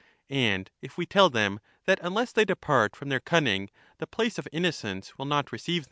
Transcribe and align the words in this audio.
And 0.31 0.71
if 0.81 0.97
we 0.97 1.05
tell 1.05 1.29
them, 1.29 1.59
that 1.85 1.99
unless 2.01 2.31
they 2.31 2.43
depart 2.43 2.85
The 2.85 2.85
wicked 2.93 2.97
from 2.97 3.09
their 3.09 3.19
cunning, 3.19 3.69
the 3.99 4.07
place 4.07 4.39
of 4.39 4.47
innocence 4.51 5.15
will 5.19 5.27
not 5.27 5.51
receive 5.51 5.77
j^"?" 5.79 5.79